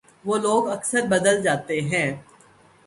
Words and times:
وہ 0.25 0.37
لوگ 0.37 0.69
اکثر 0.69 1.05
بدل 1.09 1.41
جاتے 1.43 1.79
ہیں 1.81 2.07